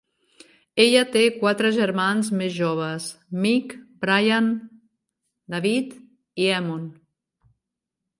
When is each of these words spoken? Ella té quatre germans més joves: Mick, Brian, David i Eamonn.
Ella 0.83 1.01
té 1.15 1.21
quatre 1.41 1.69
germans 1.75 2.31
més 2.39 2.55
joves: 2.55 3.09
Mick, 3.43 3.75
Brian, 4.05 4.49
David 5.57 5.93
i 6.45 6.49
Eamonn. 6.55 6.89